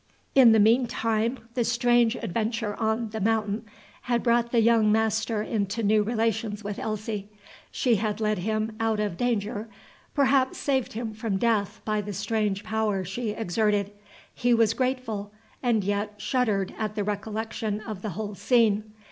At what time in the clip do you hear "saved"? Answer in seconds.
10.57-10.93